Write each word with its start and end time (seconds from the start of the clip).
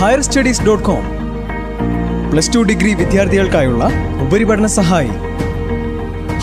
Higher 0.00 0.20
studies 0.20 0.64
dot 0.66 0.84
com 0.84 1.04
plus 2.30 2.54
two 2.54 2.60
degree 2.60 2.94
വിദ്യാർത്ഥികൾക്കായുള്ള 2.94 3.84
ഉപരിപഠന 4.24 4.66
സഹായി. 4.66 5.12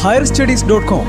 higher 0.04 0.24
studies 0.24 0.66
dot 0.66 0.88
com 0.88 1.08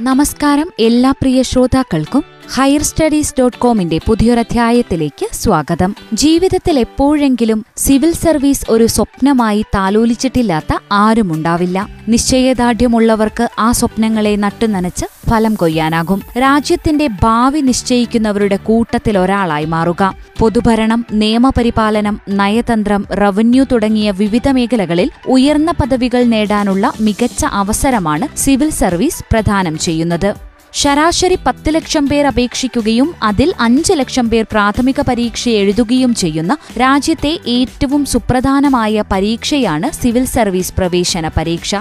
നമസ്കാരം 0.00 0.68
എല്ലാ 0.80 1.10
പ്രിയ 1.10 1.42
ശ്രോതാക്കൾക്കും 1.42 2.22
ഹയർ 2.54 2.82
സ്റ്റഡീസ് 2.82 3.34
ഡോട്ട് 3.40 3.56
കോമിന്റെ 3.56 4.00
പുതിയൊരധ്യായത്തിലേക്ക് 4.06 5.26
സ്വാഗതം. 5.32 5.96
ജീവിതത്തിൽ 6.14 6.78
എപ്പോഴെങ്കിലും 6.78 7.64
സിവിൽ 7.76 8.12
സർവീസ് 8.12 8.64
ഒരു 8.68 8.86
സ്വപ്നമായി 8.86 9.64
താലോലിച്ചിട്ടില്ലാത്ത 9.74 10.78
ആരുമുണ്ടാവില്ല. 10.92 11.88
നിശ്ചയദാർഢ്യമുള്ളവർക്ക് 12.08 13.48
ആ 13.58 13.72
സ്വപ്നങ്ങളെ 13.72 14.36
നട്ടുനനച്ച് 14.36 15.30
ഫലം 15.30 15.54
കൊയ്യാനാകും. 15.54 16.22
രാജ്യത്തിന്റെ 16.38 17.06
ഭാവി 17.06 17.60
നിശ്ചയിക്കുന്നവരുടെ 17.60 18.56
കൂട്ടത്തിൽ 18.56 19.18
ഒരാളായി 19.18 19.64
മാറുക. 19.64 20.14
പൊതുഭരണം 20.38 21.06
നിയമപരിപാലനം 21.12 22.20
നയതന്ത്രം 22.28 23.06
റവന്യൂ 23.12 23.64
തുടങ്ങിയ 23.64 24.10
വിവിധ 24.10 24.48
മേഖലകളിൽ 24.48 25.10
ഉയർന്ന 25.28 25.70
പദവികൾ 25.70 26.24
നേടാനുള്ള 26.24 26.92
മികച്ച 27.00 27.44
അവസരമാണ് 27.44 28.38
സിവിൽ 28.38 28.70
സർവീസ് 28.70 29.24
പ്രദാനം 29.32 29.78
ചെയ്യുന്നത്. 29.78 30.49
ശരാശരി 30.72 31.38
പത്ത് 31.46 31.74
ലക്ഷം 31.74 32.06
പേർ 32.06 32.26
അപേക്ഷിക്കുകയും 32.26 33.14
അതിൽ 33.22 33.54
അഞ്ച് 33.60 33.92
ലക്ഷം 33.92 34.28
പേർ 34.28 34.44
പ്രാഥമിക 34.50 35.00
പരീക്ഷ 35.00 35.48
എഴുതുകയും 35.48 36.14
ചെയ്യുന്ന 36.14 36.56
രാജ്യത്തെ 36.78 37.38
ഏറ്റവും 37.46 38.06
സുപ്രധാനമായ 38.06 39.04
പരീക്ഷയാണ് 39.12 39.92
സിവിൽ 39.92 40.24
സർവീസ് 40.24 40.74
പ്രവേശന 40.78 41.28
പരീക്ഷ. 41.28 41.74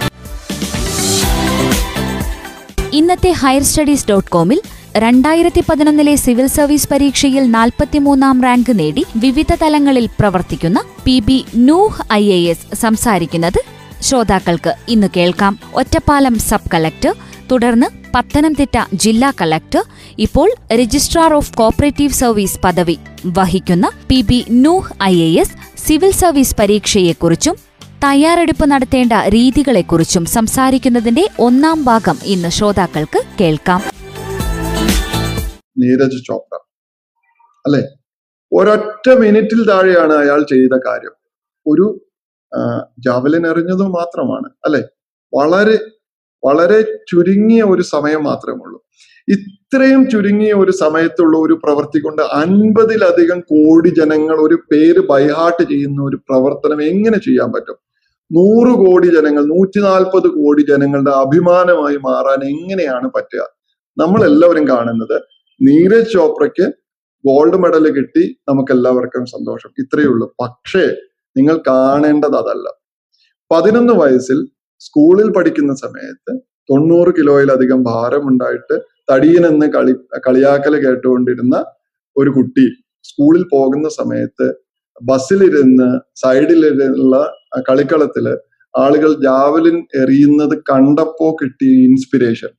ഇന്നത്തെ 2.94 3.32
ഹയർ 3.32 3.62
സ്റ്റഡീസ് 3.62 4.08
ഡോട്ട് 4.10 4.30
കോമിൽ 4.30 4.62
രണ്ടായിരത്തി 4.96 5.64
പതിനൊന്നിലെ 5.70 6.16
സിവിൽ 6.16 6.48
സർവീസ് 6.48 6.88
പരീക്ഷയിൽ 6.92 7.52
നാൽപ്പത്തിമൂന്നാം 7.52 8.44
റാങ്ക് 8.44 8.80
നേടി 8.80 9.06
വിവിധ 9.16 9.54
തലങ്ങളിൽ 9.54 10.10
പ്രവർത്തിക്കുന്ന 10.20 10.82
P 11.06 11.20
B 11.20 11.46
Nooh 11.56 12.14
I 12.14 12.32
A 12.32 12.44
S 12.44 12.76
സംസാരിക്കുന്നത് 12.76 13.60
ശ്രോതാക്കൾക്ക് 14.02 14.76
ഇന്ന് 14.88 15.08
കേൾക്കാം. 15.18 15.60
ഒറ്റപ്പാലം 15.74 16.40
സബ് 16.40 16.72
കളക്ടർ 16.74 17.16
തുടർന്ന് 17.52 17.99
പത്തനംതിട്ട 18.16 18.78
ജില്ലാ 18.94 19.34
കളക്ടർ 19.42 19.84
ഇപ്പോൾ 20.20 20.50
രജിസ്ട്രാർ 20.74 21.34
ഓഫ് 21.34 21.54
കോപ്പറേറ്റീവ് 21.54 22.12
സർവീസ് 22.12 22.60
പദവി 22.60 22.98
വഹിക്കുന്ന 23.26 23.90
P 24.08 24.22
B 24.22 24.46
Nooh 24.52 25.04
I 25.04 25.22
A 25.22 25.40
S 25.40 25.88
civil 25.88 26.12
service 26.12 26.56
പരീക്ഷയെക്കുറിച്ചും 26.60 27.56
തയ്യാറെടുപ്പ് 28.04 28.72
നടത്തേണ്ട 28.72 29.14
രീതികളെക്കുറിച്ചും 29.14 30.26
സംസാരിക്കുന്നതിന്റെ 30.26 31.30
ഒന്നാം 31.40 31.86
ഭാഗം 31.86 32.18
ഇന്ന് 32.24 32.50
ശ്രോതാക്കൾക്ക് 32.50 33.22
കേൾക്കാം. 33.42 33.82
നീരജ് 35.78 36.24
ചോപ്ര. 36.28 36.58
അല്ലെ? 37.66 37.82
ഒരൊറ്റ 38.52 39.10
മിനിറ്റിൽ 39.14 39.68
താഴെയാണ് 39.68 40.14
അയാൾ 40.14 40.42
ചെയ്ത 40.42 40.80
കാര്യം. 40.88 41.16
ഒരു 41.68 42.06
ജാവലിൻ 43.00 43.48
എറിഞ്ഞത് 43.48 43.84
മാത്രമാണ്. 43.88 44.50
അല്ലെ? 44.66 44.82
വളരെ 45.34 45.99
വളരെ 46.44 46.82
ചുരുങ്ങിയ 46.82 47.64
ഒരു 47.64 47.82
സമയം 47.82 48.24
മാത്രമേ 48.24 48.60
ഉള്ളൂ 48.62 48.82
ഇത്രയും 49.30 50.10
ചുരുങ്ങിയ 50.10 50.54
ഒരു 50.54 50.72
സമയത്തുള്ള 50.72 51.38
ഒരു 51.38 51.54
പ്രവൃത്തി 51.54 52.00
കൊണ്ട് 52.00 52.22
അൻപതിലധികം 52.22 53.40
കോടി 53.40 53.90
ജനങ്ങൾ 53.90 54.36
ഒരു 54.40 54.56
പേര് 54.56 55.00
ബൈഹാർട്ട് 55.00 55.64
ചെയ്യുന്ന 55.64 56.04
ഒരു 56.04 56.16
പ്രവർത്തനം 56.16 56.84
എങ്ങനെ 56.84 57.18
ചെയ്യാൻ 57.18 57.52
പറ്റും? 57.52 57.76
നൂറ് 58.32 58.76
കോടി 58.78 59.08
ജനങ്ങൾ 59.08 59.46
നൂറ്റി 59.46 59.80
നാൽപ്പത് 59.80 60.28
കോടി 60.28 60.62
ജനങ്ങളുടെ 60.62 61.12
അഭിമാനമായി 61.12 61.98
മാറാൻ 61.98 62.44
എങ്ങനെയാണ് 62.44 63.12
പറ്റുക? 63.16 63.42
നമ്മൾ 63.98 64.26
എല്ലാവരും 64.26 64.68
കാണുന്നത് 64.68 65.22
നീരജ് 65.62 66.14
ചോപ്രയ്ക്ക് 66.14 66.74
ഗോൾഡ് 67.28 67.58
മെഡൽ 67.58 67.92
കിട്ടി 67.92 68.40
നമുക്ക് 68.50 68.72
എല്ലാവർക്കും 68.72 69.26
സന്തോഷം. 69.26 69.70
ഇത്രയേ 69.80 70.08
ഉള്ളൂ. 70.08 70.36
പക്ഷേ 70.40 70.96
നിങ്ങൾ 71.38 71.62
കാണേണ്ടത് 71.68 72.36
അതല്ല. 72.36 72.74
പതിനൊന്ന് 73.52 73.94
വയസ്സിൽ 73.94 74.48
സ്കൂളിൽ 74.82 75.28
പഠിക്കുന്ന 75.34 75.74
സമയത്ത് 75.76 76.32
തൊണ്ണൂറ് 76.70 77.12
കിലോയിലധികം 77.18 77.80
ഭാരമുണ്ടായിട്ട് 77.84 78.76
തടിയനെന്ന് 79.12 79.68
കളി 79.68 79.94
കളിയാക്കൽ 80.28 80.74
കേട്ടുകൊണ്ടിരുന്ന 80.76 81.56
ഒരു 82.16 82.30
കുട്ടി 82.30 82.66
സ്കൂളിൽ 83.04 83.44
പോകുന്ന 83.52 83.88
സമയത്ത് 83.90 84.48
ബസ്സിലിരുന്ന് 85.02 85.90
സൈഡിലിരുന്നുള്ള 86.16 87.18
കളിക്കളത്തിൽ 87.70 88.26
ആളുകൾ 88.74 89.12
ജാവലിൻ 89.22 89.78
എറിയുന്നത് 89.96 90.56
കണ്ടപ്പോ 90.72 91.28
കിട്ടിയ 91.42 91.86
ഇൻസ്പിരേഷൻ. 91.86 92.52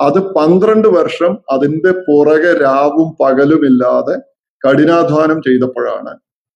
അത് 0.00 0.18
പന്ത്രണ്ട് 0.32 0.88
വർഷം 0.88 1.32
അതിന്റെ 1.50 1.92
പുറകെ 2.06 2.52
രാവും 2.60 3.08
പകലുമില്ലാതെ 3.20 4.16
കഠിനാധ്വാനം 4.62 5.38
ചെയ്തപ്പോഴാണ് 5.42 6.12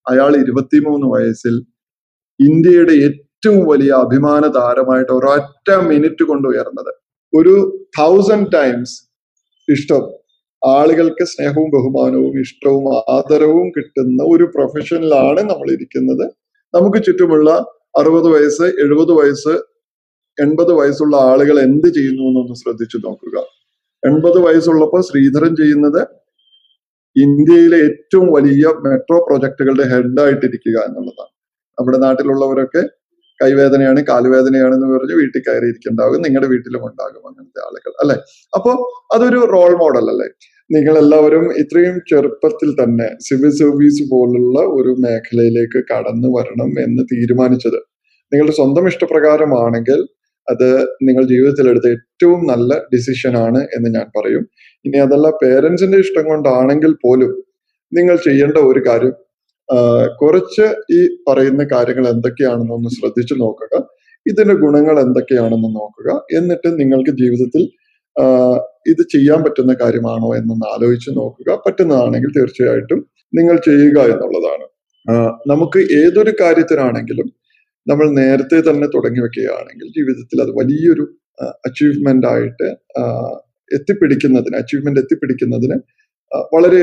അയാൾ 0.07 0.33
ഇരുപത്തിമൂന്ന് 0.37 1.07
വയസ്സിൽ 1.07 1.55
ഇന്ത്യയുടെ 2.41 2.95
ഏറ്റവും 3.45 3.65
വലിയ 3.69 3.93
അഭിമാന 3.93 4.47
താരമായിട്ട് 4.47 5.13
ഒരൊറ്റ 5.13 5.69
മിനിറ്റ് 5.87 6.25
കൊണ്ട് 6.25 6.49
ഉയർന്നത്. 6.49 6.91
ഒരു 7.33 7.55
തൗസൻഡ് 7.99 8.53
ടൈംസ് 8.53 8.95
ഇഷ്ടം. 9.69 10.03
ആളുകൾക്ക് 10.63 11.25
സ്നേഹവും 11.25 11.71
ബഹുമാനവും 11.75 12.41
ഇഷ്ടവും 12.41 12.85
ആദരവും 13.15 13.67
കിട്ടുന്ന 13.69 14.23
ഒരു 14.35 14.45
പ്രൊഫഷനിലാണ് 14.45 15.41
നമ്മൾ 15.41 15.73
ഇരിക്കുന്നത് 15.73 16.25
നമുക്ക് 16.75 17.05
ചുറ്റുമുള്ള 17.05 17.51
അറുപത് 17.99 18.29
വയസ്സ് 18.35 18.63
എഴുപത് 18.63 19.13
വയസ്സ് 19.13 19.55
എൺപത് 20.39 20.73
വയസ്സുള്ള 20.73 21.17
ആളുകൾ 21.17 21.59
എന്ത് 21.59 21.89
ചെയ്യുന്നു 21.89 22.23
എന്നൊന്ന് 22.23 22.55
ശ്രദ്ധിച്ചു 22.55 22.97
നോക്കുക. 22.97 23.37
എൺപത് 24.03 24.39
വയസ്സുള്ളപ്പോൾ 24.39 25.01
ശ്രീധരൻ 25.01 25.57
ചെയ്യുന്നത് 25.57 26.03
ഇന്ത്യയിലെ 27.17 27.79
ഏറ്റവും 27.89 28.33
വലിയ 28.33 28.67
മെട്രോ 28.87 29.19
പ്രൊജക്ടുകളുടെ 29.29 29.83
ഹെഡായിട്ടിരിക്കുക 29.83 30.79
എന്നുള്ളതാണ്. 30.89 31.33
നമ്മുടെ 31.79 31.99
നാട്ടിലുള്ളവരൊക്കെ 31.99 33.02
കൈവേദനയാണ് 33.41 34.01
കാലുവേദനയാണ് 34.09 34.75
എന്ന് 34.75 34.89
പറഞ്ഞ് 34.95 35.15
വീട്ടിൽ 35.15 35.41
കയറിയിരിക്കുന്നുണ്ടാകും. 35.49 36.23
നിങ്ങളുടെ 36.27 36.49
വീട്ടിലും 36.53 36.83
ഉണ്ടാകും 36.91 37.23
അങ്ങനത്തെ 37.29 37.61
ആളുകൾ 37.67 37.93
അല്ലെ? 38.03 38.17
അപ്പോ 38.57 38.73
അതൊരു 39.15 39.41
റോൾ 39.55 39.73
മോഡൽ 39.77 40.07
അല്ലേ? 40.11 40.29
നിങ്ങൾ 40.71 40.99
എല്ലാവരും 40.99 41.45
ഇത്രയും 41.53 41.97
ചെറുപ്പത്തിൽ 42.11 42.71
തന്നെ 42.83 43.09
സിവിൽ 43.21 43.51
സർവീസ് 43.51 44.03
പോലുള്ള 44.11 44.59
ഒരു 44.77 44.93
മേഖലയിലേക്ക് 44.99 45.81
കടന്നു 45.93 46.29
വരണം 46.37 46.71
എന്ന് 46.87 47.03
തീരുമാനിച്ചത്. 47.13 47.81
നിങ്ങളുടെ 48.33 48.55
സ്വന്തം 48.55 48.87
ഇഷ്ടപ്രകാരമാണെങ്കിൽ 48.89 49.99
അത് 50.49 50.69
നിങ്ങൾ 51.03 51.25
ജീവിതത്തിലെടുത്ത 51.25 51.87
ഏറ്റവും 51.87 52.41
നല്ല 52.47 52.71
ഡിസിഷൻ 52.95 53.37
ആണ് 53.37 53.61
എന്ന് 53.77 53.89
ഞാൻ 53.99 54.07
പറയും. 54.19 54.45
ഇനി 54.85 54.99
അതല്ല 54.99 55.27
പേരൻസിന്റെ 55.43 55.99
ഇഷ്ടം 55.99 56.25
കൊണ്ടാണെങ്കിൽ 56.25 56.93
പോലും 57.05 57.33
നിങ്ങൾ 57.93 58.17
ചെയ്യേണ്ട 58.17 58.57
ഒരു 58.71 58.81
കാര്യം 58.89 59.15
കുറച്ച് 60.21 60.67
ഈ 60.93 61.01
പറയുന്ന 61.29 61.63
കാര്യങ്ങൾ 61.73 62.09
എന്തൊക്കെയാണെന്നൊന്ന് 62.09 62.89
ശ്രദ്ധിച്ചു 62.89 63.35
നോക്കുക. 63.35 63.75
ഇതിന്റെ 64.31 64.55
ഗുണങ്ങൾ 64.55 64.97
എന്തൊക്കെയാണെന്ന് 65.01 65.71
നോക്കുക. 65.77 66.11
എന്നിട്ട് 66.39 66.69
നിങ്ങൾക്ക് 66.81 67.11
ജീവിതത്തിൽ 67.11 67.63
ഇത് 68.87 69.03
ചെയ്യാൻ 69.15 69.41
പറ്റുന്ന 69.43 69.73
കാര്യമാണോ 69.83 70.29
എന്നൊന്ന് 70.37 70.67
ആലോചിച്ച് 70.75 71.11
നോക്കുക. 71.11 71.59
പറ്റുന്നതാണെങ്കിൽ 71.67 72.31
തീർച്ചയായിട്ടും 72.39 73.01
നിങ്ങൾ 73.39 73.57
ചെയ്യുക 73.57 73.99
എന്നുള്ളതാണ്. 74.13 74.67
നമുക്ക് 75.47 75.81
ഏതൊരു 76.03 76.33
കാര്യത്തിനാണെങ്കിലും 76.41 77.29
നമ്മൾ 77.87 78.07
നേരത്തെ 78.21 78.59
തന്നെ 78.61 78.87
തുടങ്ങി 78.87 79.21
വെക്കുകയാണെങ്കിൽ 79.21 79.87
ജീവിതത്തിൽ 79.97 80.41
അത് 80.43 80.51
വലിയൊരു 80.51 81.05
അച്ചീവ്മെന്റ് 81.67 82.27
ആയിട്ട് 82.27 82.69
എത്തിപ്പിടിക്കുന്നതിന് 83.71 84.57
അച്ചീവ്മെന്റ് 84.57 85.01
എത്തിപ്പിടിക്കുന്നതിന് 85.01 85.77
വളരെ 86.55 86.83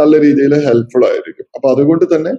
നല്ല 0.00 0.20
രീതിയിൽ 0.26 0.54
ഹെൽപ്ഫുൾ 0.66 1.04
ആയിരിക്കും. 1.10 1.46
അപ്പൊ 1.56 1.66
അതുകൊണ്ട് 1.74 2.04
തന്നെ 2.14 2.32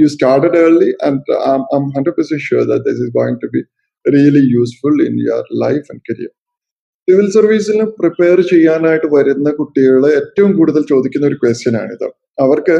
you 0.00 0.08
started 0.14 0.58
early 0.64 0.90
and 1.06 1.36
I 1.74 1.78
hundred 1.96 2.16
percent 2.18 2.44
sure 2.48 2.64
that 2.72 2.84
this 2.88 3.00
is 3.04 3.12
going 3.18 3.40
to 3.44 3.48
be 3.54 3.62
really 4.04 4.44
useful 4.56 4.98
in 5.06 5.14
your 5.26 5.46
life 5.64 5.86
and 5.92 6.02
career 6.10 6.32
civil 7.08 7.26
സർവീസിന് 7.38 7.84
പ്രിപ്പയർ 7.98 8.38
ചെയ്യാനായിട്ട് 8.52 9.08
വരുന്ന 9.16 9.48
കുട്ടികളെ 9.58 10.08
ഏറ്റവും 10.20 10.52
കൂടുതൽ 10.58 10.82
ചോദിക്കുന്ന 10.92 11.26
ഒരു 11.30 11.36
ക്വസ്റ്റ്യൻ 11.42 11.74
ആണിത്. 11.80 12.08
അവർക്ക് 12.44 12.76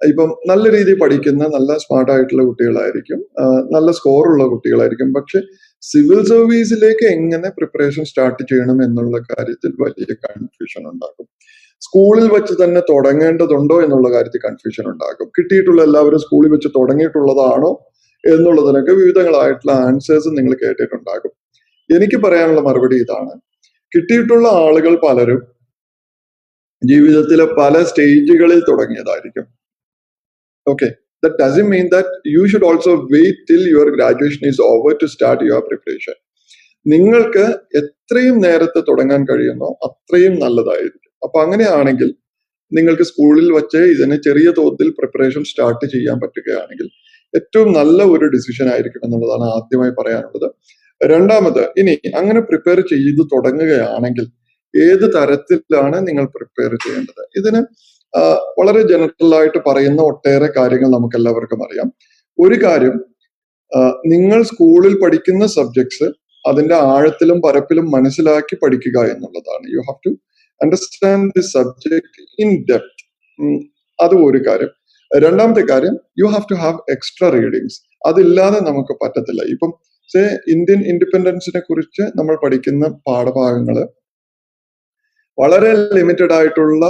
ഇപ്പം 0.00 0.30
നല്ല 0.50 0.64
രീതിയിൽ 0.74 0.98
പഠിക്കുന്ന 1.02 1.44
നല്ല 1.56 1.72
സ്മാർട്ട് 1.82 2.10
ആയിട്ടുള്ള 2.14 2.42
കുട്ടികളായിരിക്കും 2.48 3.20
നല്ല 3.74 3.88
സ്കോർ 3.98 4.24
ഉള്ള 4.32 4.44
കുട്ടികളായിരിക്കും. 4.52 5.10
പക്ഷെ 5.18 5.40
സിവിൽ 5.82 6.20
സർവീസിലേക്ക് 6.32 7.06
എങ്ങനെ 7.16 7.48
പ്രിപ്പറേഷൻ 7.58 8.04
സ്റ്റാർട്ട് 8.10 8.42
ചെയ്യണം 8.50 8.78
എന്നുള്ള 8.86 9.18
കാര്യത്തിൽ 9.30 9.72
വലിയ 9.84 10.14
കൺഫ്യൂഷൻ 10.26 10.82
ഉണ്ടാകും. 10.92 11.28
സ്കൂളിൽ 11.82 12.26
വെച്ച് 12.34 12.54
തന്നെ 12.62 12.80
തുടങ്ങേണ്ടതുണ്ടോ 12.90 13.76
എന്നുള്ള 13.84 14.08
കാര്യത്തിൽ 14.12 14.40
കൺഫ്യൂഷൻ 14.44 14.84
ഉണ്ടാകും. 14.92 15.28
കിട്ടിയിട്ടുള്ള 15.38 15.82
എല്ലാവരും 15.82 16.18
സ്കൂളിൽ 16.18 16.50
വെച്ച് 16.50 16.68
തുടങ്ങിയിട്ടുള്ളതാണോ 16.68 17.70
എന്നുള്ളതിനൊക്കെ 18.24 18.92
വിവിധങ്ങളായിട്ടുള്ള 18.92 19.72
ആൻസേഴ്സ് 19.88 20.30
നിങ്ങൾ 20.38 20.54
കേട്ടിട്ടുണ്ടാകും. 20.62 21.32
എനിക്ക് 21.90 22.16
പറയാനുള്ള 22.16 22.60
മറുപടി 22.60 22.96
ഇതാണ്. 22.96 23.34
കിട്ടിയിട്ടുള്ള 23.92 24.46
ആളുകൾ 24.48 24.94
പലരും 25.04 25.42
ജീവിതത്തിലെ 26.82 27.44
പല 27.58 27.74
സ്റ്റേജുകളിൽ 27.82 28.60
തുടങ്ങിയതായിരിക്കും. 28.70 29.46
Okay 30.66 30.88
that 31.24 31.38
doesn't 31.42 31.68
mean 31.74 31.86
that 31.94 32.30
you 32.34 32.42
should 32.46 32.64
also 32.64 32.92
wait 33.14 33.44
till 33.50 33.62
your 33.74 33.88
graduation 33.96 34.42
is 34.48 34.62
over 34.72 34.92
to 35.02 35.06
start 35.06 35.44
your 35.44 35.62
preparation 35.68 36.16
നിങ്ങൾക്ക് 36.86 37.44
എത്രയും 37.80 38.36
നേരത്തെ 38.38 38.80
തുടങ്ങാൻ 38.88 39.22
കഴിയുന്നോ 39.30 39.68
അത്രയും 39.86 40.34
നല്ലതായിരിക്കും. 40.34 41.05
അപ്പൊ 41.26 41.38
അങ്ങനെയാണെങ്കിൽ 41.44 42.10
നിങ്ങൾക്ക് 42.72 43.04
സ്കൂളിൽ 43.10 43.48
വച്ച് 43.58 43.80
ഇതിന് 43.94 44.16
ചെറിയ 44.26 44.48
തോതിൽ 44.58 44.88
പ്രിപ്പറേഷൻ 44.98 45.42
സ്റ്റാർട്ട് 45.50 45.86
ചെയ്യാൻ 45.94 46.16
പറ്റുകയാണെങ്കിൽ 46.22 46.88
ഏറ്റവും 47.34 47.68
നല്ല 47.78 47.98
ഒരു 48.14 48.26
ഡിസിഷൻ 48.34 48.66
ആയിരിക്കും 48.72 49.02
എന്നുള്ളതാണ് 49.06 49.46
ആദ്യമായി 49.56 49.92
പറയാനുള്ളത്. 49.98 50.48
രണ്ടാമത് 51.00 51.62
ഇനി 51.80 51.94
അങ്ങനെ 52.20 52.40
പ്രിപ്പയർ 52.48 52.78
ചെയ്ത് 52.92 53.22
തുടങ്ങുകയാണെങ്കിൽ 53.32 54.26
ഏത് 54.74 55.04
തരത്തിലാണ് 55.16 55.98
നിങ്ങൾ 56.08 56.24
പ്രിപ്പയർ 56.36 56.72
ചെയ്യേണ്ടത്? 56.84 57.22
ഇതിന് 57.38 57.60
വളരെ 58.58 58.82
ജനറൽ 58.92 59.32
ആയിട്ട് 59.38 59.60
പറയുന്ന 59.68 60.00
ഒട്ടേറെ 60.10 60.48
കാര്യങ്ങൾ 60.58 60.90
നമുക്ക് 60.96 61.16
എല്ലാവർക്കും 61.20 61.62
അറിയാം. 61.66 61.88
ഒരു 62.38 62.56
കാര്യം 62.64 62.96
നിങ്ങൾ 64.12 64.40
സ്കൂളിൽ 64.50 64.94
പഠിക്കുന്ന 65.02 65.44
സബ്ജക്ട്സ് 65.56 66.08
അതിന്റെ 66.44 66.76
ആഴത്തിലും 66.94 67.38
പരപ്പിലും 67.46 67.86
മനസ്സിലാക്കി 67.96 68.56
പഠിക്കുക 68.62 68.98
എന്നുള്ളതാണ്. 69.12 69.64
You 69.74 69.80
have 69.86 70.00
to 70.06 70.12
understand 70.60 71.30
the 71.36 71.42
subject 71.54 72.22
in 72.44 72.50
depth 72.70 73.02
അത് 73.98 74.14
ഒരു 74.28 74.40
കാര്യം. 74.48 74.72
രണ്ടാമത്തെ 75.10 75.62
കാര്യം 75.72 75.94
you 76.20 76.26
have 76.32 76.46
to 76.52 76.56
have 76.62 76.78
extra 76.94 77.26
readings 77.36 77.78
അതില്ലാതെ 78.08 78.58
നമുക്ക് 78.68 78.94
പറ്റത്തില്ല. 79.02 79.42
ഇപ്പം 79.54 79.70
സേ 80.10 80.22
ഇന്ത്യൻ 80.54 80.80
ഇൻഡിപെൻഡൻസിനെ 80.92 81.60
കുറിച്ച് 81.68 82.02
നമ്മൾ 82.18 82.34
പഠിക്കുന്ന 82.42 82.84
പാഠഭാഗങ്ങൾ 83.08 83.78
വളരെ 85.38 85.70
ലിമിറ്റഡ് 85.96 86.34
ആയിട്ടുള്ള 86.38 86.84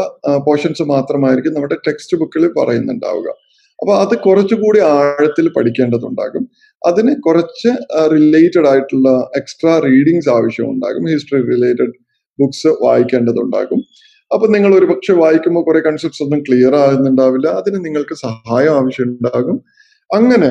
പോർഷൻസ് 0.47 0.85
മാത്രമായിരിക്കും 0.93 1.55
നമ്മുടെ 1.55 1.77
ടെക്സ്റ്റ് 1.87 2.17
ബുക്കിൽ 2.21 2.45
പറയുന്നുണ്ടാവുക. 2.59 3.29
അപ്പൊ 3.79 3.93
അത് 4.03 4.15
കുറച്ചുകൂടി 4.27 4.81
ആഴത്തിൽ 4.97 5.47
പഠിക്കേണ്ടതുണ്ടാകും. 5.57 6.45
അതിന് 6.83 7.13
കുറച്ച് 7.27 7.71
റിലേറ്റഡ് 8.15 8.69
ആയിട്ടുള്ള 8.73 9.09
എക്സ്ട്രാ 9.41 9.73
റീഡിങ്സ് 9.87 10.31
ആവശ്യമുണ്ടാകും. 10.37 11.05
ഹിസ്റ്ററി 11.15 11.43
റിലേറ്റഡ് 11.53 11.95
ബുക്സ് 12.41 12.71
വായിക്കേണ്ടതുണ്ടാകും. 12.85 13.81
അപ്പൊ 14.35 14.47
നിങ്ങൾ 14.47 14.79
ഒരു 14.79 14.87
പക്ഷെ 14.87 15.15
വായിക്കുമ്പോൾ 15.15 15.63
കുറെ 15.65 15.81
കൺസെപ്റ്റ്സ് 15.81 16.23
ഒന്നും 16.25 16.41
ക്ലിയർ 16.41 16.75
ആകുന്നുണ്ടാവില്ല. 16.77 17.49
അതിന് 17.61 17.79
നിങ്ങൾക്ക് 17.87 18.15
സഹായം 18.27 18.73
ആവശ്യമുണ്ടാകും. 18.79 19.59
അങ്ങനെ 20.11 20.51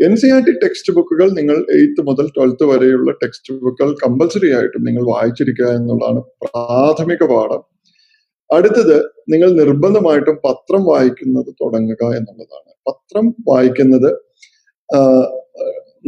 N 0.00 0.16
C 0.16 0.28
R 0.34 0.40
T 0.46 0.52
text 0.62 0.92
ബുക്കുകൾ 0.96 1.28
നിങ്ങൾ 1.38 1.56
എയ്ത്ത് 1.76 2.00
മുതൽ 2.08 2.26
ട്വൽത്ത് 2.36 2.64
വരെയുള്ള 2.64 3.10
ടെക്സ്റ്റ് 3.22 3.54
ബുക്കുകൾ 3.54 3.92
കമ്പൽസറി 4.04 4.50
ആയിട്ടും 4.56 4.84
നിങ്ങൾ 4.84 5.04
വായിച്ചിരിക്കുക 5.14 5.68
എന്നുള്ളതാണ് 5.78 6.20
പ്രാഥമിക 6.44 7.24
പാഠം. 7.32 7.62
അടുത്തത് 8.50 8.96
നിങ്ങൾ 9.32 9.48
നിർബന്ധമായിട്ടും 9.60 10.36
പത്രം 10.44 10.82
വായിക്കുന്നത് 10.84 11.50
തുടങ്ങുക 11.62 12.02
എന്നുള്ളതാണ്. 12.18 12.70
പത്രം 12.88 13.26
വായിക്കുന്നത് 13.48 14.10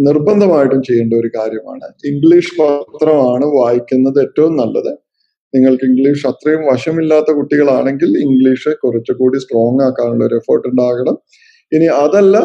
നിർബന്ധമായിട്ടും 0.09 0.81
ചെയ്യേണ്ട 0.83 1.15
ഒരു 1.15 1.31
കാര്യമാണ്. 1.39 1.87
ഇംഗ്ലീഷ് 2.11 2.53
പത്രമാണ് 2.61 3.47
വായിക്കുന്നത് 3.59 4.19
ഏറ്റവും 4.25 4.53
നല്ലത്. 4.57 4.93
നിങ്ങൾക്ക് 5.55 5.85
ഇംഗ്ലീഷ് 5.85 6.27
അത്രയും 6.27 6.63
വശമില്ലാത്ത 6.71 7.31
കുട്ടികളാണെങ്കിൽ 7.39 8.11
ഇംഗ്ലീഷ് 8.27 8.71
കുറച്ചുകൂടി 8.83 9.39
സ്ട്രോങ് 9.39 9.83
ആക്കാനുള്ള 9.83 10.25
ഒരു 10.25 10.35
എഫേർട്ട് 10.35 10.69
ഉണ്ടാകണം. 10.69 11.17
ഇനി 11.73 11.87
അതല്ല 12.05 12.37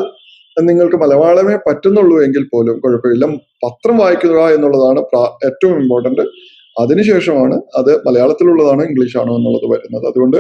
നിങ്ങൾക്ക് 0.58 0.96
മലയാളമേ 0.96 1.56
പറ്റുന്നുള്ളൂ 1.68 2.24
എങ്കിൽ 2.24 2.44
പോലും 2.54 2.76
കുഴപ്പമില്ല. 2.80 3.26
പത്രം 3.66 3.98
വായിക്കുക 3.98 4.40
എന്നുള്ളതാണ് 4.56 5.00
ഏറ്റവും 5.48 5.78
ഇമ്പോർട്ടന്റ് 5.84 6.24
അതിനുശേഷമാണ് 6.82 7.56
അത് 7.80 7.92
മലയാളത്തിലുള്ളതാണോ 8.08 8.84
ഇംഗ്ലീഷ് 8.84 9.18
ആണോ 9.18 9.34
എന്നുള്ളത് 9.36 9.68
വരുന്നത്. 9.74 10.06
അതുകൊണ്ട് 10.12 10.38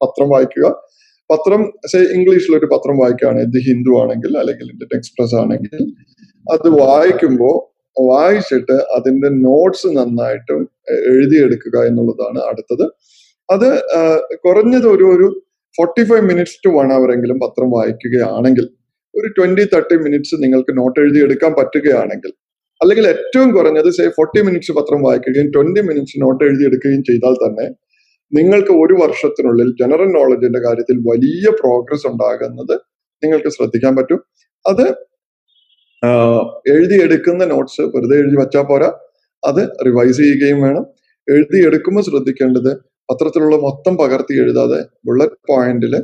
പത്രം 0.00 0.28
വായിക്കുക. 0.28 0.66
പത്രം 1.30 1.60
സേ 1.86 1.98
ഇംഗ്ലീഷിൽ 2.16 2.56
ഒരു 2.56 2.66
പത്രം 2.66 2.96
വായിക്കുകയാണെങ്കിൽ 2.98 3.62
ഹിന്ദു 3.68 3.92
ആണെങ്കിൽ 4.02 4.32
അല്ലെങ്കിൽ 4.38 4.66
ഇന്ത്യൻ 4.72 4.92
എക്സ്പ്രസ് 4.98 5.34
ആണെങ്കിൽ 5.34 5.82
അത് 6.46 6.68
വായിക്കുമ്പോൾ 6.82 7.56
വായിച്ചിട്ട് 7.96 8.76
അതിന്റെ 8.96 9.28
നോട്ട്സ് 9.46 9.88
നന്നായിട്ട് 9.98 10.54
എഴുതിയെടുക്കുക 11.12 11.76
എന്നുള്ളതാണ് 11.86 12.40
അടുത്തത്. 12.50 12.86
അത് 13.48 13.68
കുറഞ്ഞത് 14.44 14.86
ഒരു 14.94 15.06
ഒരു 15.14 15.28
forty 15.78 16.02
five 16.10 16.24
minutes 16.30 16.58
to 16.64 16.70
one 16.76 16.88
hour 16.92 17.10
എങ്കിലും 17.16 17.38
പത്രം 17.38 17.68
വായിക്കുകയാണെങ്കിൽ 17.76 18.66
ഒരു 19.14 19.28
ട്വന്റി 19.36 19.64
തേർട്ടി 19.64 19.96
മിനിറ്റ്സ് 19.96 20.36
നിങ്ങൾക്ക് 20.44 20.72
നോട്ട് 20.80 20.98
എഴുതിയെടുക്കാൻ 21.00 21.52
പറ്റുകയാണെങ്കിൽ 21.58 22.32
അല്ലെങ്കിൽ 22.80 23.06
ഏറ്റവും 23.06 23.48
കുറഞ്ഞത് 23.56 23.90
സേ 23.90 24.04
ഫോർട്ടി 24.16 24.40
മിനിറ്റ്സ് 24.42 24.72
പത്രം 24.72 25.00
വായിക്കുകയും 25.06 25.48
ട്വന്റി 25.56 25.80
മിനിറ്റ്സ് 25.88 26.18
നോട്ട് 26.22 26.42
എഴുതിയെടുക്കുകയും 26.44 27.02
ചെയ്താൽ 27.10 27.34
തന്നെ 27.44 27.66
നിങ്ങൾക്ക് 28.32 28.72
ഒരു 28.82 28.94
വർഷത്തിനുള്ളിൽ 29.02 29.68
ജനറൽ 29.80 30.08
നോളജിന്റെ 30.18 30.60
കാര്യത്തിൽ 30.66 30.96
വലിയ 31.10 31.46
പ്രോഗ്രസ് 31.60 32.06
ഉണ്ടാകുന്നത് 32.06 32.74
നിങ്ങൾക്ക് 33.22 33.48
ശ്രദ്ധിക്കാൻ 33.48 33.94
പറ്റും. 33.96 34.20
അത് 34.64 34.84
എഴുതിയെടുക്കുന്ന 36.72 37.44
നോട്ട്സ് 37.44 37.82
വെറുതെ 37.94 38.16
എഴുതി 38.22 38.36
വച്ചാൽ 38.42 38.64
പോരാ. 38.70 38.90
അത് 39.42 39.62
റിവൈസ് 39.86 40.18
ചെയ്യുകയും 40.22 40.60
വേണം. 40.66 40.84
എഴുതിയെടുക്കുമ്പോൾ 41.28 42.04
ശ്രദ്ധിക്കേണ്ടത് 42.08 42.70
പത്രത്തിലുള്ള 43.08 43.56
മൊത്തം 43.66 43.94
പകർത്തി 44.00 44.34
എഴുതാതെ 44.42 44.80
ബുള്ളറ്റ് 45.06 45.38
പോയിന്റിൽ 45.50 45.94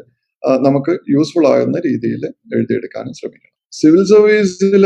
നമുക്ക് 0.66 0.92
യൂസ്ഫുൾ 1.14 1.44
ആകുന്ന 1.52 1.78
രീതിയിൽ 1.88 2.22
എഴുതിയെടുക്കാനും 2.56 3.14
ശ്രമിക്കണം. 3.18 3.52
സിവിൽ 3.72 4.02
സർവീസിൽ 4.12 4.84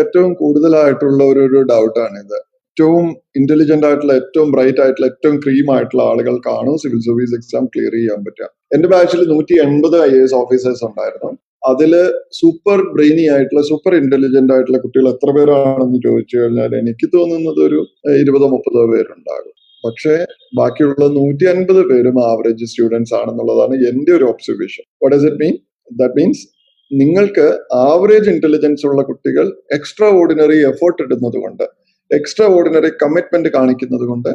ഏറ്റവും 0.00 0.32
കൂടുതലായിട്ടുള്ള 0.40 1.20
ഒരു 1.32 1.40
ഒരു 1.46 1.60
ഡൗട്ടാണ് 1.70 2.18
ഇത് 2.24 2.36
ഏറ്റവും 2.76 3.06
ഇന്റലിജന്റ് 3.40 3.86
ആയിട്ടുള്ള 3.88 4.14
ഏറ്റവും 4.20 4.48
ബ്രൈറ്റ് 4.54 4.80
ആയിട്ടുള്ള 4.84 5.06
ഏറ്റവും 5.12 5.36
ക്രീം 5.44 5.68
ആയിട്ടുള്ള 5.74 6.02
ആളുകൾക്കാണ് 6.10 6.72
സിവിൽ 6.82 7.00
സർവീസ് 7.06 7.36
എക്സാം 7.38 7.64
ക്ലിയർ 7.74 7.94
ചെയ്യാൻ 7.98 8.20
പറ്റുക. 8.26 8.48
എന്റെ 8.74 8.88
ബാച്ചിൽ 8.92 9.22
നൂറ്റി 9.32 9.54
എൺപത് 9.66 9.96
ഐ 10.08 10.12
എസ് 10.24 10.36
ഓഫീസേഴ്സ് 10.40 10.84
ഉണ്ടായിരുന്നു. 10.84 11.30
അതിൽ 11.66 11.92
സൂപ്പർ 12.38 12.78
ബ്രെയിനി 12.94 13.24
ആയിട്ടുള്ള 13.28 13.62
സൂപ്പർ 13.68 13.92
ഇന്റലിജന്റ് 13.94 14.52
ആയിട്ടുള്ള 14.54 14.78
കുട്ടികൾ 14.78 15.06
എത്ര 15.08 15.30
പേരാണെന്ന് 15.36 15.98
ചോദിച്ചു 16.04 16.34
കഴിഞ്ഞാൽ 16.36 16.72
എനിക്ക് 16.80 17.06
തോന്നുന്നത് 17.14 17.60
ഒരു 17.66 17.78
ഇരുപതോ 18.16 18.48
മുപ്പതോ 18.54 18.82
പേരുണ്ടാകും. 18.92 19.52
പക്ഷേ 19.84 20.14
ബാക്കിയുള്ള 20.56 21.06
നൂറ്റി 21.16 21.46
അൻപത് 21.46 21.80
പേരും 21.90 22.16
ആവറേജ് 22.28 22.68
സ്റ്റുഡൻസ് 22.70 23.14
ആണെന്നുള്ളതാണ് 23.14 23.74
എന്റെ 23.90 24.12
ഒരു 24.12 24.26
observation 24.32 24.84
what 25.02 25.16
it 25.20 25.38
mean 25.42 25.54
that 25.90 26.16
means 26.20 26.44
നിങ്ങൾക്ക് 26.90 27.46
ആവറേജ് 27.84 28.28
ഇന്റലിജൻസ് 28.30 28.84
ഉള്ള 28.86 29.02
കുട്ടികൾ 29.02 29.46
എക്സ്ട്രാ 29.72 30.08
ഓർഡിനറി 30.18 30.58
എഫേർട്ട് 30.70 31.00
ഇടുന്നത് 31.02 31.38
കൊണ്ട് 31.44 31.64
എക്സ്ട്രാ 32.10 32.46
ഓർഡിനറി 32.56 32.90
കമ്മിറ്റ്മെന്റ് 33.02 33.50
കാണിക്കുന്നത് 33.54 34.04
കൊണ്ട് 34.04 34.30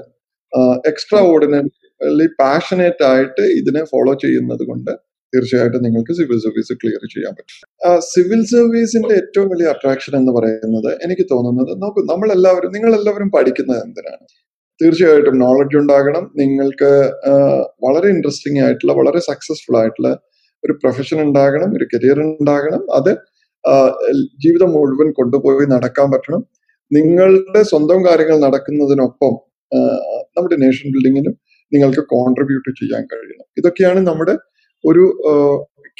എക്സ്ട്രാ 0.85 1.19
ഓർഡിനറി 1.29 2.27
പാഷനേറ്റ് 2.39 3.03
ആയിട്ട് 3.03 3.43
ഇതിനെ 3.59 3.81
ഫോളോ 3.83 4.13
ചെയ്യുന്നത് 4.15 4.63
കൊണ്ട് 4.67 4.91
തീർച്ചയായിട്ടും 5.33 5.83
നിങ്ങൾക്ക് 5.87 6.13
സിവിൽ 6.19 6.39
സർവീസ് 6.45 6.73
ക്ലിയർ 6.81 7.03
ചെയ്യാൻ 7.13 7.33
പറ്റും. 7.37 7.57
സിവിൽ 8.11 8.41
സർവീസിന്റെ 8.53 9.13
ഏറ്റവും 9.21 9.47
വലിയ 9.53 9.67
അട്രാക്ഷൻ 9.73 10.13
എന്ന് 10.19 10.31
പറയുന്നത് 10.37 10.91
എനിക്ക് 11.05 11.25
തോന്നുന്നത് 11.33 11.71
നോക്കൂ 11.83 12.01
നമ്മളെല്ലാവരും 12.11 12.73
നിങ്ങളെല്ലാവരും 12.75 13.29
പഠിക്കുന്നത് 13.35 13.81
എന്തിനാണ്? 13.85 14.25
തീർച്ചയായിട്ടും 14.79 15.35
നോളജ് 15.43 15.77
ഉണ്ടാകണം. 15.81 16.23
നിങ്ങൾക്ക് 16.41 16.91
വളരെ 17.85 18.07
ഇൻട്രസ്റ്റിംഗ് 18.15 18.61
ആയിട്ടുള്ള 18.65 18.93
വളരെ 18.99 19.19
സക്സസ്ഫുൾ 19.29 19.75
ആയിട്ടുള്ള 19.81 20.11
ഒരു 20.63 20.73
പ്രൊഫഷൻ 20.81 21.17
ഉണ്ടാകണം 21.27 21.69
ഒരു 21.77 21.85
കരിയർ 21.93 22.17
ഉണ്ടാകണം. 22.23 22.83
അത് 22.97 23.11
ജീവിതം 24.43 24.69
മുഴുവൻ 24.75 25.09
കൊണ്ടുപോയി 25.19 25.65
നടക്കാൻ 25.75 26.07
പറ്റണം. 26.13 26.41
നിങ്ങളുടെ 26.91 27.61
സ്വന്തം 27.71 27.99
കാര്യങ്ങൾ 28.07 28.37
നടക്കുന്നതിനൊപ്പം 28.45 29.33
നമ്മുടെ 30.35 30.57
നേഷൻ 30.63 30.87
ബിൽഡിങ്ങിനും 30.95 31.35
നിങ്ങൾക്ക് 31.71 32.03
കോൺട്രിബ്യൂട്ട് 32.13 32.69
ചെയ്യാൻ 32.79 33.03
കഴിയണം. 33.11 33.45
ഇതൊക്കെയാണ് 33.59 33.99
നമ്മുടെ 34.09 34.33
ഒരു 34.83 35.03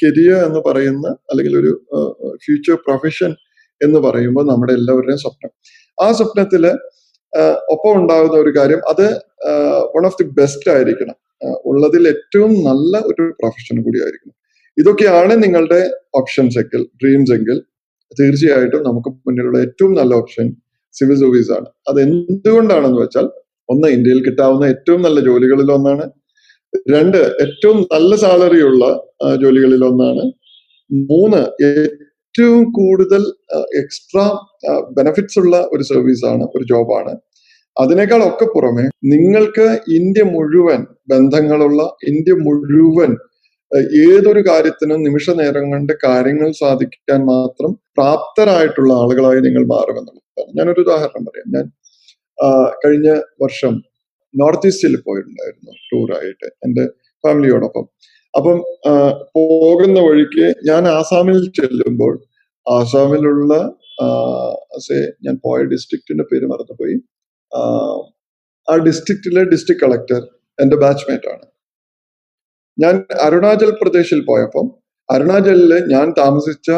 കരിയർ 0.02 0.38
എന്ന് 0.48 0.60
പറയുന്ന 0.66 1.06
അല്ലെങ്കിൽ 1.30 1.54
ഒരു 1.62 1.72
ഫ്യൂച്ചർ 2.44 2.76
പ്രൊഫഷൻ 2.86 3.30
എന്ന് 3.80 3.98
പറയുമ്പോൾ 4.06 4.44
നമ്മുടെ 4.50 4.72
എല്ലാവരുടെയും 4.78 5.20
സ്വപ്നം. 5.24 5.52
ആ 5.98 6.06
സ്വപ്നത്തിൽ 6.18 6.64
ഒപ്പം 7.74 7.92
ഉണ്ടാകുന്ന 8.00 8.36
ഒരു 8.44 8.50
കാര്യം 8.58 8.80
അത് 8.92 9.04
വൺ 9.94 10.04
ഓഫ് 10.08 10.18
ദി 10.20 10.26
ബെസ്റ്റ് 10.38 10.68
ആയിരിക്കണം. 10.74 11.16
ഉള്ളതിൽ 11.70 12.04
ഏറ്റവും 12.12 12.52
നല്ല 12.68 12.96
ഒരു 13.10 13.24
പ്രൊഫഷൻ 13.40 13.76
കൂടി 13.86 13.98
ആയിരിക്കണം. 14.04 14.34
ഇതൊക്കെയാണ് 14.76 15.34
നിങ്ങളുടെ 15.44 15.80
ഓപ്ഷൻസ് 16.20 16.58
എങ്കിൽ 16.62 16.82
ഡ്രീംസ് 17.00 17.32
എങ്കിൽ 17.36 17.56
തീർച്ചയായിട്ടും 18.12 18.82
നമുക്ക് 18.88 19.10
മുന്നിലുള്ള 19.26 19.58
ഏറ്റവും 19.66 19.92
നല്ല 20.00 20.12
ഓപ്ഷൻ 20.22 20.46
സിവിൽ 20.94 21.16
സർവീസ് 21.22 21.52
ആണ്. 21.56 21.68
അത് 21.88 21.98
എന്തുകൊണ്ടാണെന്ന് 22.06 23.00
വെച്ചാൽ 23.02 23.26
ഒന്ന് 23.72 23.88
ഇന്ത്യയിൽ 23.96 24.20
കിട്ടാവുന്ന 24.26 24.64
ഏറ്റവും 24.74 25.00
നല്ല 25.06 25.18
ജോലികളിൽ 25.28 25.68
ഒന്നാണ് 25.76 26.04
രണ്ട് 26.94 27.18
ഏറ്റവും 27.44 27.78
നല്ല 27.92 28.14
സാലറി 28.16 28.60
ഉള്ള 28.62 28.84
ജോലികളിൽ 29.42 29.82
ഒന്നാണ്. 29.84 30.24
മൂന്ന് 30.90 31.42
ഏറ്റവും 31.70 32.62
കൂടുതൽ 32.78 33.22
എക്സ്ട്രാ 33.82 34.24
ബെനഫിറ്റ്സ് 34.98 35.38
ഉള്ള 35.38 35.56
ഒരു 35.72 35.82
സർവീസാണ് 35.82 36.44
ഒരു 36.56 36.64
ജോബാണ് 36.64 37.12
അതിനേക്കാൾ 37.76 38.22
ഒക്കെ 38.30 38.46
പുറമെ 38.54 38.86
നിങ്ങൾക്ക് 39.12 39.66
ഇന്ത്യ 39.98 40.22
മുഴുവൻ 40.32 40.80
ബന്ധങ്ങളുള്ള 41.12 41.82
ഇന്ത്യ 42.10 42.34
മുഴുവൻ 42.46 43.12
ഏതൊരു 44.06 44.40
കാര്യത്തിനും 44.48 45.00
നിമിഷ 45.02 45.30
നേരം 45.30 45.64
കൊണ്ട് 45.70 45.92
കാര്യങ്ങൾ 46.04 46.48
സാധിക്കാൻ 46.52 47.20
മാത്രം 47.24 47.72
പ്രാപ്തരായിട്ടുള്ള 47.96 48.92
ആളുകളായി 49.02 49.40
നിങ്ങൾ 49.40 49.62
മാറുമെന്നുള്ളതാണ്. 49.66 50.50
ഞാനൊരു 50.58 50.80
ഉദാഹരണം 50.80 51.24
പറയാം. 51.28 51.48
ഞാൻ 51.56 51.66
കഴിഞ്ഞ 52.84 53.08
വർഷം 53.42 53.74
നോർത്ത് 54.34 54.66
ഈസ്റ്റിൽ 54.66 55.00
പോയിട്ടുണ്ടായിരുന്നു 55.00 55.72
ടൂറായിട്ട് 55.88 56.46
എന്റെ 56.46 56.88
ഫാമിലിയോടൊപ്പം. 57.24 57.84
അപ്പം 58.36 58.58
പോകുന്ന 59.36 60.00
വഴിക്ക് 60.00 60.54
ഞാൻ 60.68 60.88
ആസാമിൽ 60.88 61.50
ചെല്ലുമ്പോൾ 61.50 62.24
ആസാമിലുള്ള 62.66 63.54
സേ 64.78 64.96
ഞാൻ 64.98 65.40
പോയ 65.44 65.62
ഡിസ്ട്രിക്റ്റിന്റെ 65.62 66.24
പേര് 66.32 66.46
മറന്നുപോയി. 66.46 66.96
ആ, 67.52 67.60
ഡിസ്ട്രിക്റ്റിലെ 68.76 69.44
ഡിസ്ട്രിക്ട് 69.44 69.84
കളക്ടർ 69.84 70.22
എന്റെ 70.62 70.76
ബാച്ച്മേറ്റ് 70.76 71.28
ആണ് 71.32 71.46
ഞാൻ 72.78 73.04
അരുണാചൽ 73.20 73.70
പ്രദേശിൽ 73.70 74.24
പോയപ്പം 74.26 74.66
അരുണാചലിൽ 75.14 75.72
ഞാൻ 75.86 76.14
താമസിച്ച 76.18 76.70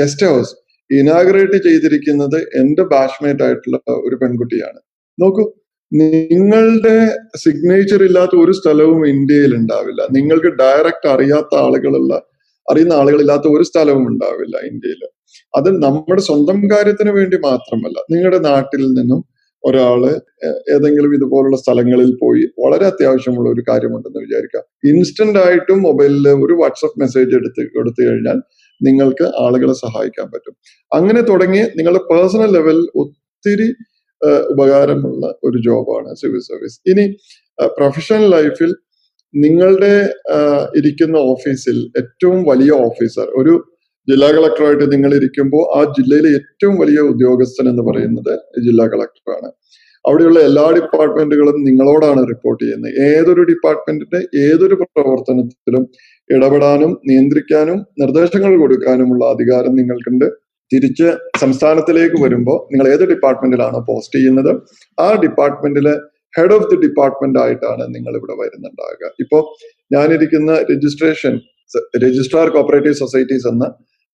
ഗസ്റ്റ് 0.00 0.26
ഹൗസ് 0.26 0.54
ഇനാഗ്രേറ്റ് 0.90 1.62
ചെയ്തിരിക്കുന്നത് 1.62 2.38
എന്റെ 2.40 2.82
ബാച്ച്മേറ്റ് 2.82 3.42
ആയിട്ടുള്ള 3.42 3.76
ഒരു 4.04 4.16
പെൺകുട്ടിയാണ്. 4.16 4.80
നോക്കൂ 5.20 5.59
നിങ്ങളുടെ 5.92 6.96
സിഗ്നേച്ചർ 7.36 8.00
ഇല്ലാത്ത 8.02 8.34
ഒരു 8.36 8.52
സ്ഥലവും 8.52 9.00
ഇന്ത്യയിൽ 9.08 9.52
ഉണ്ടാവില്ല. 9.54 10.02
നിങ്ങൾക്ക് 10.10 10.50
ഡയറക്റ്റ് 10.62 11.08
അറിയാത്ത 11.08 11.54
ആളുകളുള്ള 11.66 12.12
അറിയുന്ന 12.70 12.92
ആളുകളില്ലാത്ത 12.92 13.46
ഒരു 13.48 13.62
സ്ഥലവും 13.62 14.04
ഉണ്ടാവില്ല 14.08 14.56
ഇന്ത്യയിൽ. 14.70 15.02
അത് 15.54 15.68
നമ്മുടെ 15.84 16.20
സ്വന്തം 16.20 16.58
കാര്യത്തിന് 16.72 17.10
വേണ്ടി 17.10 17.36
മാത്രമല്ല. 17.36 17.98
നിങ്ങളുടെ 18.12 18.38
നാട്ടിൽ 18.38 18.82
നിന്നും 18.98 19.20
ഒരാൾ 19.64 20.02
ഏതെങ്കിലും 20.74 21.14
ഇതുപോലുള്ള 21.14 21.56
സ്ഥലങ്ങളിൽ 21.56 22.10
പോയി 22.22 22.44
വളരെ 22.58 22.84
അത്യാവശ്യമുള്ള 22.84 23.48
ഒരു 23.50 23.62
കാര്യമുണ്ടെന്ന് 23.68 24.20
വിചാരിക്കുക 24.20 24.62
ഇൻസ്റ്റന്റ് 24.84 25.38
ആയിട്ടും 25.38 25.80
മൊബൈലിൽ 25.82 26.28
ഒരു 26.46 26.54
വാട്സപ്പ് 26.60 27.00
മെസ്സേജ് 27.00 27.34
എടുത്ത് 27.34 27.62
കൊടുത്തു 27.76 28.00
കഴിഞ്ഞാൽ 28.08 28.38
നിങ്ങൾക്ക് 28.80 29.24
ആളുകളെ 29.24 29.74
സഹായിക്കാൻ 29.74 30.26
പറ്റും. 30.34 30.54
അങ്ങനെ 30.92 31.20
തുടങ്ങി 31.20 31.62
നിങ്ങളുടെ 31.78 32.02
പേഴ്സണൽ 32.10 32.52
ലെവൽ 32.58 32.78
ഒത്തിരി 33.02 33.68
ഉപകാരമുള്ള 34.52 35.24
ഒരു 35.46 35.58
ജോബാണ് 35.66 36.10
സിവിൽ 36.20 36.42
സർവീസ്. 36.50 36.78
ഇനി 36.90 37.04
പ്രൊഫഷണൽ 37.78 38.24
ലൈഫിൽ 38.36 38.70
നിങ്ങളുടെ 39.34 39.94
ഇരിക്കുന്ന 40.78 41.16
ഓഫീസിൽ 41.32 41.76
ഏറ്റവും 42.00 42.38
വലിയ 42.50 42.70
ഓഫീസർ 42.86 43.28
ഒരു 43.40 43.54
ജില്ലാ 44.08 44.28
കളക്ടറായിട്ട് 44.36 44.86
നിങ്ങൾ 44.92 45.10
ഇരിക്കുമ്പോൾ 45.18 45.64
ആ 45.78 45.80
ജില്ലയിലെ 45.96 46.30
ഏറ്റവും 46.38 46.74
വലിയ 46.82 47.00
ഉദ്യോഗസ്ഥൻ 47.12 47.66
എന്ന് 47.72 47.82
പറയുന്നത് 47.88 48.32
ജില്ലാ 48.66 48.84
കളക്ടറാണ്. 48.92 49.48
അവിടെയുള്ള 50.04 50.38
എല്ലാ 50.48 50.64
ഡിപ്പാർട്ട്മെന്റുകളും 50.76 51.56
നിങ്ങളോടാണ് 51.68 52.20
റിപ്പോർട്ട് 52.32 52.60
ചെയ്യുന്നത്. 52.64 52.94
ഏതൊരു 53.10 53.42
ഡിപ്പാർട്ട്മെന്റിന്റെ 53.50 54.20
ഏതൊരു 54.46 54.76
പ്രവർത്തനത്തിലും 54.82 55.84
ഇടപെടാനും 56.30 56.92
നിയന്ത്രിക്കാനും 57.08 57.78
നിർദ്ദേശങ്ങൾ 58.02 58.52
കൊടുക്കാനുമുള്ള 58.62 59.22
അധികാരം 59.34 59.72
നിങ്ങൾക്കുണ്ട്. 59.80 60.26
തിരിച്ച് 60.70 61.08
സംസ്ഥാനത്തിലേക്ക് 61.38 62.18
വരുമ്പോൾ 62.22 62.58
നിങ്ങൾ 62.72 62.86
ഏത് 62.94 63.04
ഡിപ്പാർട്ട്മെന്റിലാണോ 63.08 63.80
പോസ്റ്റ് 63.88 64.16
ചെയ്യുന്നത്? 64.18 64.52
ആ 64.98 65.08
ഡിപ്പാർട്ട്മെന്റിലെ 65.14 65.94
ഹെഡ് 66.34 66.54
ഓഫ് 66.54 66.66
ദി 66.70 66.76
ഡിപ്പാർട്ട്മെന്റ് 66.76 67.38
ആയിട്ടാണ് 67.38 67.84
നിങ്ങൾ 67.94 68.12
ഇവിടെ 68.16 68.34
വരുന്നുണ്ടാകുക 68.40 69.06
ഇപ്പോൾ 69.20 69.42
ഞാനിരിക്കുന്ന 69.92 70.52
രജിസ്ട്രേഷൻ 70.70 71.34
രജിസ്ട്രാർ 72.04 72.46
കോപ്പറേറ്റീവ് 72.48 72.94
സൊസൈറ്റീസ് 72.94 73.48
എന്ന 73.48 73.64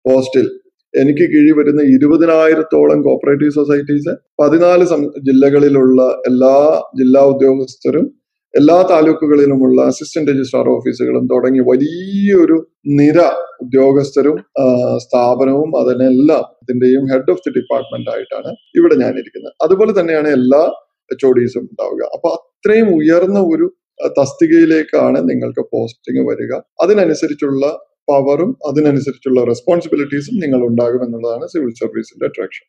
പോസ്റ്റിൽ 0.05 0.45
എനിക്ക് 0.93 1.25
കീഴിൽ 1.31 1.53
വരുന്ന 1.53 1.81
ഇരുപതിനായിരത്തോളം 1.95 2.99
കോപ്പറേറ്റീവ് 3.01 3.53
സൊസൈറ്റീസ് 3.53 4.11
പതിനാല് 4.39 4.85
ജില്ലകളിലുള്ള 5.19 6.01
എല്ലാ 6.25 6.55
ജില്ലാ 6.95 7.21
ഉദ്യോഗസ്ഥരും 7.25 8.05
എല്ലാ 8.59 8.75
താലൂക്കുകളിലുമുള്ള 8.89 9.77
അസിസ്റ്റന്റ് 9.91 10.31
രജിസ്ട്രാർ 10.31 10.67
ഓഫീസുകളും 10.73 11.23
തുടങ്ങി 11.31 11.61
വലിയൊരു 11.69 12.57
നിര 12.99 13.17
ഉദ്യോഗസ്ഥരും 13.63 14.37
സ്ഥാപനവും 15.05 15.71
അതിനെല്ലാം 15.79 16.43
ഇതിന്റെയും 16.63 17.03
ഹെഡ് 17.11 17.31
ഓഫ് 17.33 17.43
ദി 17.45 17.51
ഡിപ്പാർട്ട്മെന്റ് 17.57 18.11
ആയിട്ടാണ് 18.13 18.51
ഇവിടെ 18.79 18.95
ഞാനിരിക്കുന്നത്. 19.03 19.55
അതുപോലെ 19.65 19.93
തന്നെയാണ് 19.99 20.29
എല്ലാ 20.37 20.61
എച്ച് 21.11 21.25
ഒ 21.29 21.31
ഡിസും 21.39 21.65
ഉണ്ടാവുക. 21.71 22.03
അപ്പൊ 22.15 22.29
അത്രയും 22.37 22.89
ഉയർന്ന 22.99 23.41
ഒരു 23.53 23.67
തസ്തികയിലേക്കാണ് 24.19 25.19
നിങ്ങൾക്ക് 25.29 25.65
പോസ്റ്റിംഗ് 25.75 26.23
വരിക. 26.29 26.53
അതിനനുസരിച്ചുള്ള 26.85 27.65
പവറും 28.11 28.51
അതിനനുസരിച്ചുള്ള 28.69 29.41
റെസ്പോൺസിബിലിറ്റീസും 29.51 30.37
നിങ്ങൾ 30.45 30.61
ഉണ്ടാകും 30.69 31.03
എന്നുള്ളതാണ് 31.07 31.47
സിവിൽ 31.53 31.73
സർവീസിന്റെ 31.83 32.27
അട്രാക്ഷൻ 32.31 32.65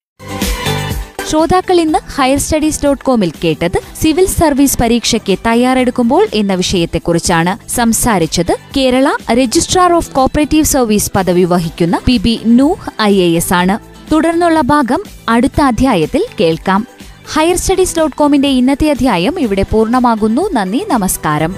ശ്രോതാക്കൾ 1.28 1.80
ഇന്ന് 1.80 1.98
ഹയർ 2.16 2.38
സ്റ്റഡീസ് 2.38 2.84
ഡോട്ട് 2.84 3.04
കോമിൽ 3.04 3.32
കേട്ടത് 3.44 3.78
സിവിൽ 4.02 4.26
സർവീസ് 4.26 4.78
പരീക്ഷയ്ക്ക് 4.78 5.38
തയ്യാറെടുക്കുമ്പോൾ 5.46 6.26
എന്ന 6.34 6.54
വിഷയത്തെക്കുറിച്ചാണ് 6.54 7.68
സംസാരിച്ചത് 7.68 8.52
Kerala 8.76 9.08
registrar 9.32 9.92
of 9.92 10.10
cooperative 10.10 10.64
service 10.64 11.10
പദവി 11.16 11.44
വഹിക്കുന്ന 11.44 12.00
P 12.06 12.16
B 12.16 12.40
Nooh 12.44 13.02
I 13.02 13.14
A 13.20 13.36
S 13.36 13.54
ആണ്. 13.54 13.78
തുടർന്നുള്ള 14.12 14.60
ഭാഗം 14.60 15.00
അടുത്ത 15.28 15.60
അധ്യായത്തിൽ 15.60 16.24
കേൾക്കാം. 16.40 16.86
ഹയർ 17.34 17.56
സ്റ്റഡീസ് 17.56 17.98
ഡോട്ട് 17.98 18.16
കോമിന്റെ 18.16 18.48
ഇന്നത്തെ 18.48 18.90
അധ്യായം 18.90 19.40
ഇവിടെ 19.40 19.62
പൂർണമാകുന്നു. 19.62 20.50
നന്ദി 20.52 20.84
നമസ്കാരം. 20.88 21.54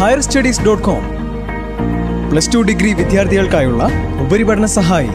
Higher 0.00 0.20
studies 0.20 0.62
dot 0.62 0.84
com 0.84 1.21
plus 2.32 2.50
two 2.54 2.58
degree 2.58 2.92
വിദ്യാർത്ഥികൾക്കായുള്ള 2.92 3.82
ഉപരിപഠന 4.20 4.66
സഹായി. 4.66 5.10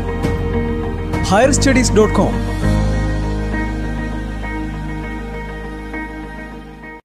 ഹയർ 1.30 1.52
സ്റ്റഡീസ് 1.52 1.94
ഡോട്ട് 1.94 2.16
കോം 2.16 2.34